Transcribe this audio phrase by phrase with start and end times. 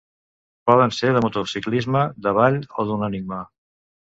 [0.69, 3.45] Poden ser de motociclisme, de ball o d'un enigma.